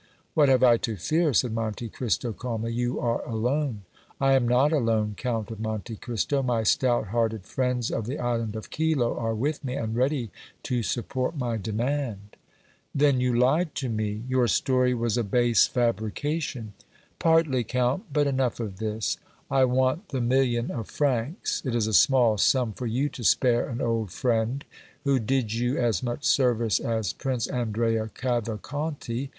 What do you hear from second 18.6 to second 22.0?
this I want the million of francs; it is a